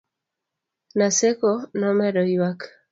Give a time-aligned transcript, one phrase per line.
[0.97, 1.49] Naseko
[1.79, 2.59] nomedo yuak